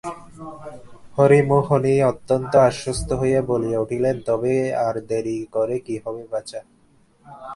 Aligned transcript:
হরিমোহিনী 1.17 1.93
অত্যন্ত 2.03 2.51
আশ্বস্ত 2.69 3.09
হইয়া 3.13 3.41
বলিয়া 3.41 3.79
উঠিলেন, 3.79 4.15
তবে 4.25 4.53
আর 4.85 4.95
দেরি 5.09 5.37
করে 5.51 5.75
কী 5.79 5.95
হবে 6.03 6.23
বাছা? 6.31 6.61